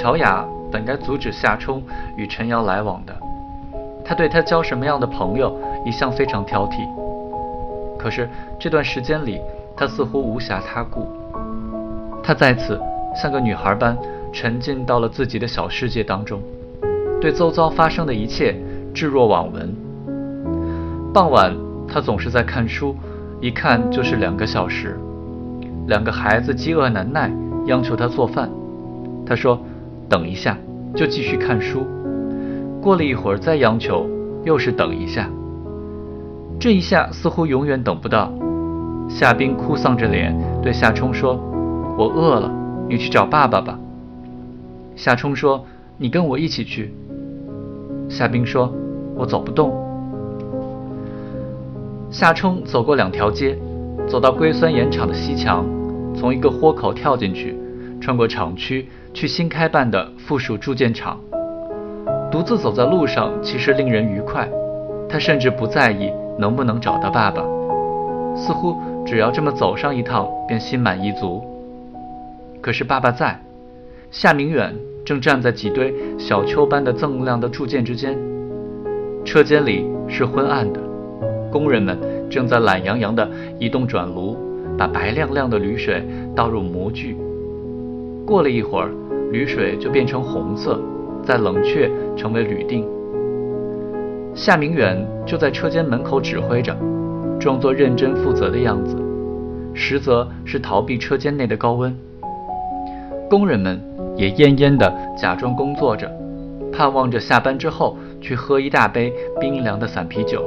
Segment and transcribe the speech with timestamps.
[0.00, 0.42] 乔雅
[0.72, 1.82] 本该阻止夏冲
[2.16, 3.14] 与陈瑶来往的，
[4.02, 6.88] 他对他交什么样的朋友一向非常挑剔。
[7.98, 8.26] 可是
[8.58, 9.38] 这段时间里，
[9.76, 11.06] 他似乎无暇他顾，
[12.22, 12.80] 他在此
[13.14, 13.94] 像个女孩般
[14.32, 16.40] 沉浸到了自己的小世界当中，
[17.20, 18.56] 对周遭发生的一切
[18.94, 19.76] 置若罔闻。
[21.12, 21.54] 傍晚，
[21.86, 22.96] 他总是在看书，
[23.38, 24.98] 一看就是两个小时。
[25.88, 27.30] 两个孩子饥饿难耐，
[27.66, 28.48] 央求他做饭。
[29.26, 29.60] 他说
[30.10, 30.58] ：“等一下，
[30.94, 31.86] 就继续看书。”
[32.82, 34.06] 过了一会儿，再央求，
[34.44, 35.30] 又是等一下。
[36.58, 38.32] 这一下似乎永远等不到。
[39.08, 41.38] 夏冰哭丧着脸对夏冲说
[41.96, 42.50] ：“我饿了，
[42.88, 43.78] 你去找爸爸吧。”
[44.96, 45.64] 夏冲说
[45.96, 46.92] ：“你跟我一起去。”
[48.08, 48.72] 夏冰说
[49.16, 49.72] ：“我走不动。”
[52.10, 53.56] 夏冲走过两条街，
[54.08, 55.64] 走到硅酸盐厂的西墙。
[56.14, 57.56] 从一个豁口跳进去，
[58.00, 61.20] 穿过厂区去新开办的附属铸件厂。
[62.30, 64.48] 独自走在路上，其实令人愉快。
[65.08, 67.42] 他甚至不在意能不能找到爸爸，
[68.36, 71.42] 似乎只要这么走上一趟，便心满意足。
[72.60, 73.40] 可是爸爸在，
[74.10, 78.16] 夏明远正站在几堆小丘般的锃亮的铸件之间。
[79.24, 80.80] 车间里是昏暗的，
[81.50, 81.98] 工人们
[82.30, 84.36] 正在懒洋洋地移动转炉。
[84.78, 86.02] 把白亮亮的铝水
[86.34, 87.14] 倒入模具，
[88.30, 88.92] 过了一会儿，
[89.32, 90.80] 铝水就变成红色，
[91.20, 92.86] 再冷却成为铝锭。
[94.36, 96.72] 夏明远就在车间门口指挥着，
[97.40, 98.96] 装作认真负责的样子，
[99.74, 101.92] 实则是逃避车间内的高温。
[103.28, 103.82] 工人们
[104.16, 106.08] 也恹恹地假装工作着，
[106.72, 110.44] 盼望着下班之后去喝一大杯冰凉的散啤酒。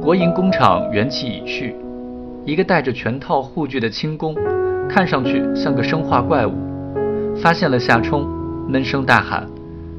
[0.00, 1.74] 国营工厂元气已去。
[2.44, 4.32] 一个戴着全套护具的轻工，
[4.88, 6.54] 看上去像个生化怪物，
[7.36, 8.26] 发现了夏冲，
[8.68, 9.46] 闷声大喊：“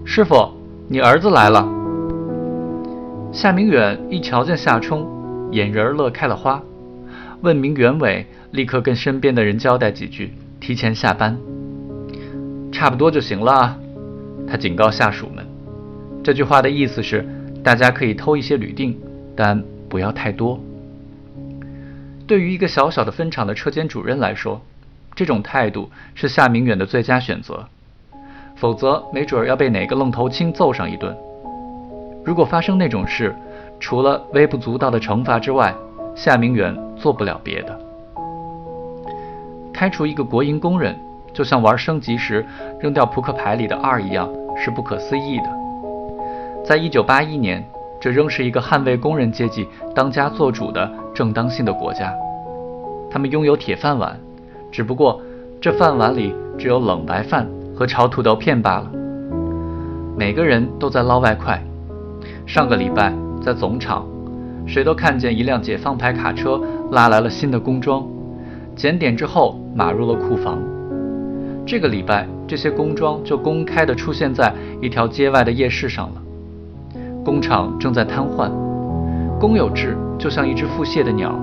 [0.04, 0.52] 师傅，
[0.88, 1.68] 你儿子来了！”
[3.32, 5.06] 夏明远一瞧见夏冲，
[5.52, 6.62] 眼仁儿乐开了花，
[7.42, 11.38] 问明原委，立刻跟身边的人交代几句，提前下班。
[12.72, 13.78] 差不多就行了，
[14.48, 15.46] 他警告下属们。
[16.24, 17.26] 这句话的意思是，
[17.64, 18.98] 大家可以偷一些铝锭，
[19.36, 20.60] 但不要太多。
[22.26, 24.62] 对于一个小小的分厂的车间主任来说，
[25.18, 27.66] 这种态度是夏明远的最佳选择。
[28.56, 31.18] 否则，没准要被哪个愣头青揍上一顿。
[32.24, 33.36] 如果发生那种事，
[33.80, 35.74] 除了微不足道的惩罚之外，
[36.16, 37.80] 夏明远做不了别的。
[39.74, 40.96] 开除一个国营工人，
[41.34, 42.46] 就像玩升级时
[42.80, 45.50] 扔掉扑克牌里的二一样，是不可思议的。
[46.64, 47.68] 在一九八一年。
[48.00, 52.14] 这仍是一个捍卫工人阶级当家作主的正当性的国家，
[53.10, 54.16] 他们拥有铁饭碗，
[54.72, 55.22] 只不过
[55.60, 58.92] 这饭碗里只有冷白饭和炒土豆片罢了。
[60.18, 61.64] 每个人都在捞外快。
[62.46, 64.06] 上个礼拜在总厂，
[64.66, 66.62] 谁都看见一辆解放牌卡车
[66.92, 68.08] 拉来了新的工装，
[68.76, 70.60] 检点之后码入了库房。
[71.66, 76.22] 这个礼拜，这些工装就公开的出现在一条街外的夜市上了。
[77.26, 78.50] 工厂正在瘫痪，
[79.38, 81.38] 公有制就像一只腹泻的鸟，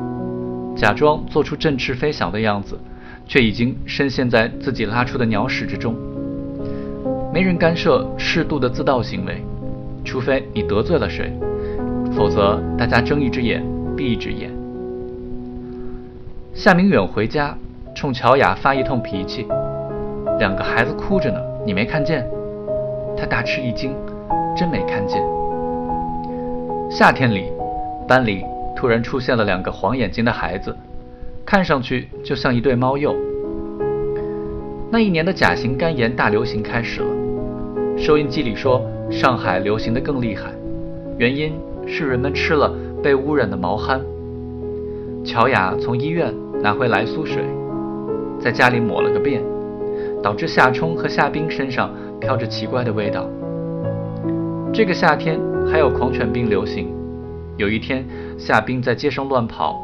[0.74, 2.78] 假装做出振翅飞翔的样子，
[3.26, 5.94] 却已经深陷在自己拉出的鸟屎之中。
[7.32, 9.42] 没人干涉适度的自盗行为，
[10.04, 11.32] 除非你得罪了谁，
[12.16, 13.64] 否则大家睁一只眼
[13.96, 14.50] 闭一只眼。
[16.54, 17.56] 夏明远回家，
[17.96, 19.46] 冲乔雅发一通脾气
[20.38, 22.24] ：“两个孩子哭着呢，你没看见？”
[23.18, 23.92] 他大吃一惊
[24.56, 25.20] ：“真没看见。”
[26.88, 27.46] 夏天里，
[28.06, 28.44] 班里
[28.76, 30.76] 突然出现了两个黄眼睛的孩子，
[31.46, 33.14] 看上去就像一对猫鼬。
[34.90, 37.06] 那一年的甲型肝炎大流行开始了，
[37.96, 40.52] 收音机里说上海流行的更厉害，
[41.18, 41.52] 原因
[41.86, 44.00] 是人们吃了被污染的毛蚶。
[45.24, 46.32] 乔雅从医院
[46.62, 47.42] 拿回来苏水，
[48.38, 49.42] 在家里抹了个遍，
[50.22, 53.28] 导致夏冲和夏冰身上飘着奇怪的味道。
[54.72, 55.38] 这个夏天。
[55.66, 56.92] 还有狂犬病流行。
[57.56, 58.04] 有一天，
[58.36, 59.82] 夏冰在街上乱跑，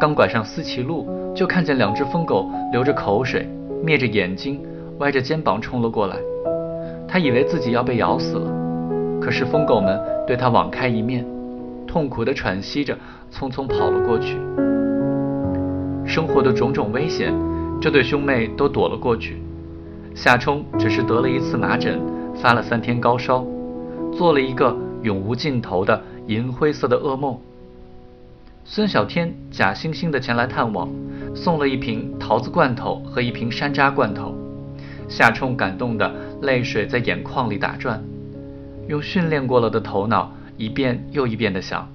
[0.00, 3.46] 刚拐上思齐路，就看见两只疯狗流着口水，
[3.84, 4.58] 眯着眼睛，
[4.98, 6.16] 歪着肩膀冲了过来。
[7.06, 8.50] 他以为自己要被咬死了，
[9.20, 11.26] 可是疯狗们对他网开一面，
[11.86, 12.96] 痛苦地喘息着，
[13.30, 14.38] 匆匆跑了过去。
[16.06, 17.34] 生活的种种危险，
[17.78, 19.36] 这对兄妹都躲了过去。
[20.14, 22.00] 夏冲只是得了一次麻疹，
[22.34, 23.44] 发了三天高烧，
[24.16, 24.74] 做了一个。
[25.02, 27.34] 永无尽头的银灰色的噩梦。
[28.64, 30.88] 孙小天假惺惺地前来探望，
[31.34, 34.34] 送了一瓶桃子罐头和一瓶山楂罐头，
[35.08, 38.02] 夏冲感动的泪水在眼眶里打转，
[38.86, 41.88] 用训练过了的头脑一遍又一遍的想：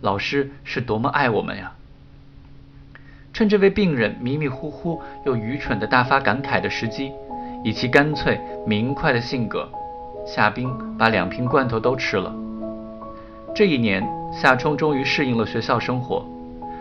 [0.00, 1.72] 老师是多么爱我们呀！
[3.32, 7.12] 趁这位病人迷迷糊糊又愚蠢的大发感慨的时机，
[7.62, 9.68] 以其干脆明快的性格，
[10.26, 10.68] 夏冰
[10.98, 12.34] 把两瓶罐头都吃了。
[13.54, 16.24] 这一年，夏冲终于适应了学校生活，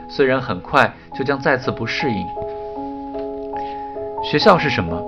[0.08, 2.26] 虽然很快就将再次不适应。
[4.24, 5.02] 学校是什么？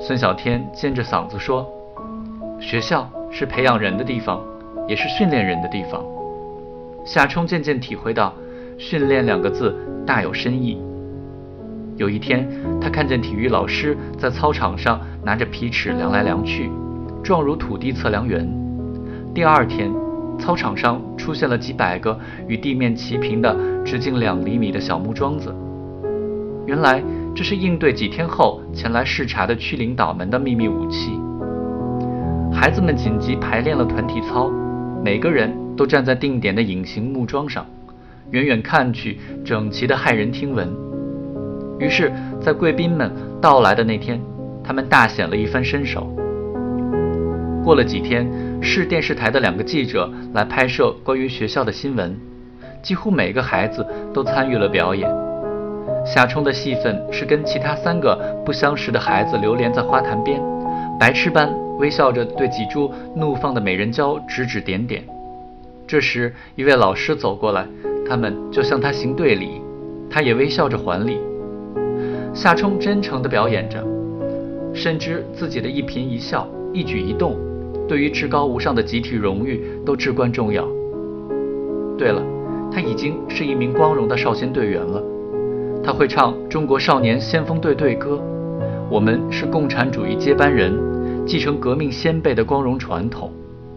[0.00, 1.66] 孙小天尖着嗓子说
[2.60, 4.40] ：“学校是培养人的地方，
[4.88, 6.02] 也是训练人的地方。”
[7.04, 8.32] 夏冲渐渐体会到
[8.78, 9.74] “训练”两个字
[10.06, 10.80] 大有深意。
[11.96, 12.48] 有一天，
[12.80, 16.70] 他看见体育老师在操场上拿着皮尺量来量去，
[17.22, 18.46] 状如土地测量员。
[19.34, 19.90] 第二天，
[20.38, 25.54] 操场上出现了几百个与地面齐平的直径两厘米的小木桩子。
[26.66, 27.02] 原来。
[27.36, 31.20] 这是应对几天后前来视察的区领导们的秘密武器。
[32.50, 34.50] 孩子们紧急排练了团体操，
[35.04, 37.66] 每个人都站在定点的隐形木桩上，
[38.30, 40.66] 远远看去整齐的骇人听闻。
[41.78, 42.10] 于是，
[42.40, 44.18] 在贵宾们到来的那天，
[44.64, 46.10] 他们大显了一番身手。
[47.62, 48.26] 过了几天，
[48.62, 52.16] 市电视台的两个记者来拍摄关于学校的新闻，
[52.82, 55.10] 几乎每个孩子都参与了表演。
[56.04, 60.40] 夏冲的戏份是跟其他三个不相识的孩子流连在花坛边，
[60.98, 65.02] 白痴般微笑着对几株怒放的美人蕉指指点点。
[65.86, 67.66] 这时，一位老师走过来，
[68.08, 69.60] 他们就向他行对礼，
[70.10, 71.20] 他也微笑着还礼。
[72.34, 73.84] 夏冲真诚地表演着，
[74.74, 77.36] 深知自己的一颦一笑、一举一动，
[77.88, 80.66] 对于至高无上的集体荣誉都至关重要。
[81.96, 82.22] 对了，
[82.70, 85.02] 他已经是一名光荣的少先队员了。
[85.82, 88.20] 他会唱中国少年先锋队队歌，
[88.90, 90.74] 我们是共产主义接班人，
[91.24, 93.30] 继承革命先辈的光荣传统，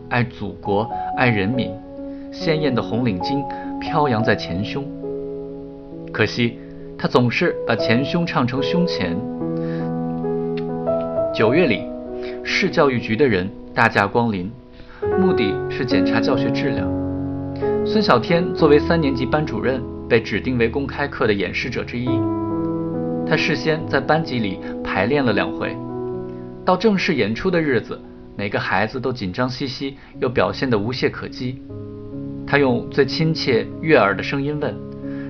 [0.09, 1.71] 爱祖国，爱人民，
[2.31, 3.43] 鲜艳的红领巾
[3.79, 4.83] 飘扬在前胸。
[6.11, 6.57] 可惜，
[6.97, 9.15] 他总是把前胸唱成胸前。
[11.31, 11.83] 九月里，
[12.43, 14.51] 市教育局的人大驾光临，
[15.19, 16.87] 目的是检查教学质量。
[17.85, 19.81] 孙小天作为三年级班主任。
[20.09, 22.07] 被指定为公开课的演示者之一，
[23.27, 25.77] 他事先在班级里排练了两回，
[26.65, 28.01] 到正式演出的日子，
[28.35, 31.61] 每个孩子都紧张兮兮，又表现得无懈可击。
[32.47, 34.75] 他用最亲切悦耳的声音问：“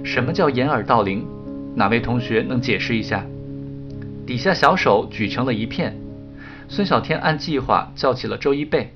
[0.01, 1.27] 什么叫掩耳盗铃？
[1.75, 3.25] 哪位同学能解释一下？”
[4.25, 5.93] 底下小手举成了一片。
[6.71, 8.93] 孙小天按计划叫起了周一贝，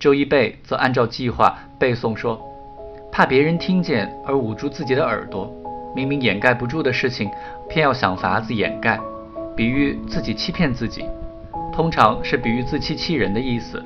[0.00, 2.40] 周一贝则按照计划背诵说。
[3.12, 5.48] 怕别人听见而捂住自己的耳朵，
[5.94, 7.30] 明明掩盖不住的事情，
[7.68, 8.98] 偏要想法子掩盖，
[9.56, 11.04] 比喻自己欺骗自己，
[11.72, 13.80] 通常是比喻自欺欺人的意思。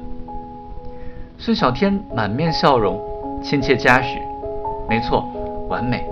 [1.36, 2.98] 孙小天满面笑容，
[3.44, 4.19] 亲切嘉许
[4.88, 5.30] ：“没错，
[5.69, 6.06] 完美。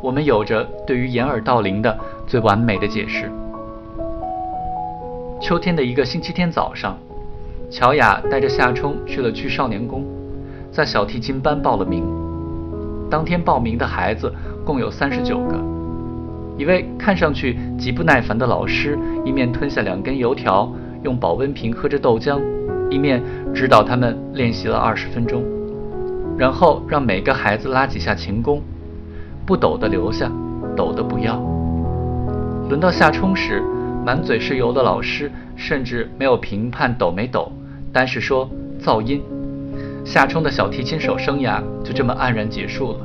[0.00, 1.96] 我们有着对于掩耳盗铃的
[2.26, 3.30] 最完美的解释。”
[5.42, 6.96] 秋天的一个星期天早上，
[7.68, 10.04] 乔雅带着夏冲去了去少年宫，
[10.70, 12.04] 在小提琴班报了名。
[13.10, 14.32] 当天报名的孩子
[14.64, 15.58] 共有三十九个。
[16.56, 20.72] 一位看上去极不耐烦的老师，一面吞下两根油条，
[21.02, 22.40] 用保温瓶喝着豆浆，
[22.88, 23.20] 一面
[23.52, 25.42] 指导他们练习了二十分钟，
[26.38, 28.62] 然后让每个孩子拉几下琴弓，
[29.44, 30.30] 不抖的留下，
[30.76, 31.34] 抖的不要。
[32.68, 33.60] 轮到夏冲时，
[34.04, 37.52] 满嘴是油的老师甚至没有评判抖没抖，
[37.92, 38.48] 单是说
[38.82, 39.22] 噪音。
[40.04, 42.98] 夏冲的小提琴手生涯就这么黯然结束了。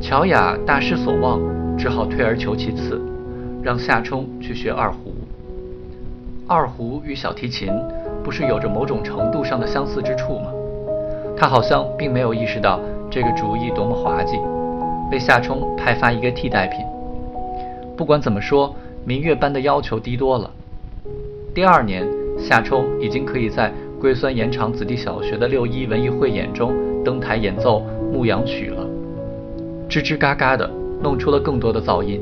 [0.00, 1.38] 乔雅大失所望，
[1.76, 2.98] 只好退而求其次，
[3.62, 5.12] 让夏冲去学二胡。
[6.48, 7.68] 二胡与小提琴
[8.24, 10.50] 不是有着某种程度上的相似之处吗？
[11.36, 14.38] 他好像并没有意识到这个主意多么滑稽，
[15.10, 16.80] 被夏冲派发一个替代品。
[17.96, 18.74] 不管怎么说，
[19.06, 20.50] 明月班的要求低多了。
[21.54, 22.04] 第二年，
[22.36, 23.72] 夏冲已经可以在。
[23.98, 27.82] 龟酸盐场子弟小学的六一文艺汇演中登台演奏
[28.12, 28.86] 牧羊曲了，
[29.88, 30.70] 吱吱嘎嘎的
[31.02, 32.20] 弄出了更多的噪音，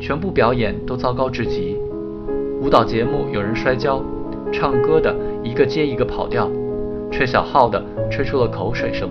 [0.00, 1.76] 全部表演都糟糕至极。
[2.62, 4.00] 舞蹈节目有人摔跤，
[4.52, 6.48] 唱歌的一个接一个跑调，
[7.10, 9.10] 吹小号的吹出了口水声。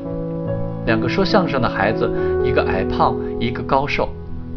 [0.85, 2.09] 两个说相声的孩子，
[2.45, 4.07] 一个矮胖，一个高瘦，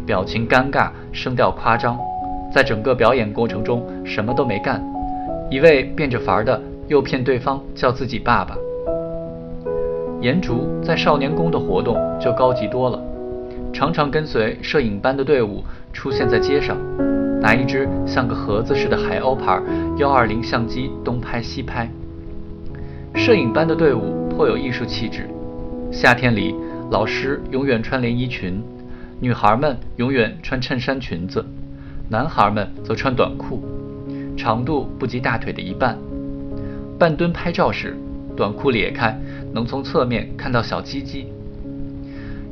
[0.05, 1.99] 表情尴尬，声调夸张，
[2.53, 4.83] 在整个表演过程中什么都没干，
[5.49, 6.61] 一位变着法儿的。
[6.87, 8.57] 诱骗对方叫自己爸爸。
[10.19, 13.01] 颜竹在少年宫的活动就高级多了，
[13.71, 16.75] 常常跟随摄影班的队伍出现在街上，
[17.39, 19.61] 拿一只像个盒子似的海鸥牌
[19.99, 21.89] 幺二零相机东拍西拍。
[23.15, 25.29] 摄影班的队伍颇有艺术气质。
[25.93, 26.53] 夏天里，
[26.89, 28.61] 老师永远穿连衣裙，
[29.21, 31.45] 女孩们永远穿衬衫裙子，
[32.11, 33.63] 男孩们则穿短裤，
[34.35, 35.97] 长度不及大腿的一半。
[36.99, 37.95] 半蹲拍照时，
[38.35, 39.17] 短裤裂开，
[39.53, 41.31] 能从侧面看到小鸡鸡。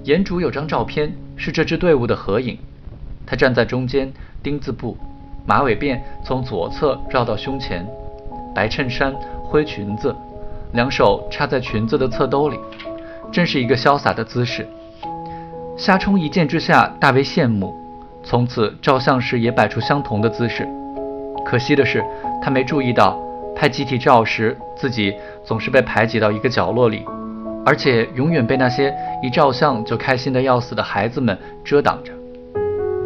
[0.05, 2.57] 严主有张照片是这支队伍的合影，
[3.25, 4.09] 他站在中间，
[4.41, 4.95] 丁字步，
[5.45, 7.85] 马尾辫从左侧绕到胸前，
[8.55, 9.13] 白衬衫，
[9.43, 10.15] 灰裙子，
[10.71, 12.57] 两手插在裙子的侧兜里，
[13.29, 14.65] 真是一个潇洒的姿势。
[15.77, 17.75] 夏冲一见之下大为羡慕，
[18.23, 20.67] 从此照相时也摆出相同的姿势。
[21.45, 22.03] 可惜的是，
[22.41, 23.19] 他没注意到
[23.55, 27.05] 拍集体照时自己总是被排挤到一个角落里。
[27.65, 32.13] 而且永远被那些一照相就开心的要死的孩子们遮挡着，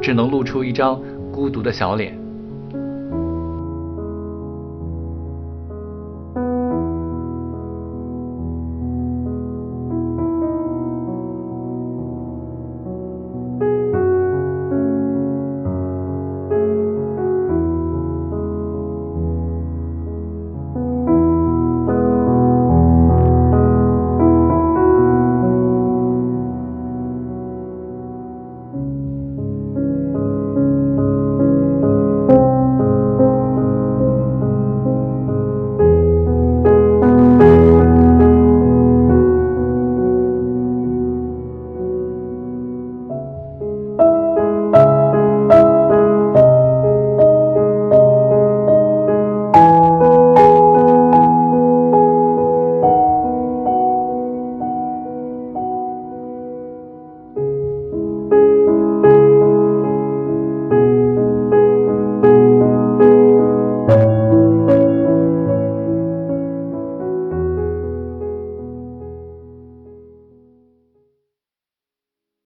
[0.01, 0.99] 只能露出一张
[1.31, 2.22] 孤独的小脸。